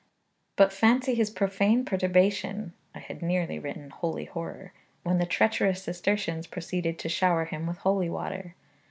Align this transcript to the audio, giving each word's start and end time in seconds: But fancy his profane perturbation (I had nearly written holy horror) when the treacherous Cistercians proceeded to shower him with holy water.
But 0.55 0.73
fancy 0.73 1.13
his 1.13 1.29
profane 1.29 1.85
perturbation 1.85 2.73
(I 2.95 2.97
had 2.97 3.21
nearly 3.21 3.59
written 3.59 3.91
holy 3.91 4.25
horror) 4.25 4.73
when 5.03 5.19
the 5.19 5.27
treacherous 5.27 5.83
Cistercians 5.83 6.47
proceeded 6.47 6.97
to 6.97 7.07
shower 7.07 7.45
him 7.45 7.67
with 7.67 7.77
holy 7.77 8.09
water. 8.09 8.55